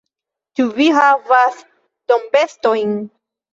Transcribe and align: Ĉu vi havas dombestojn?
Ĉu 0.59 0.65
vi 0.77 0.87
havas 0.95 1.61
dombestojn? 2.15 2.99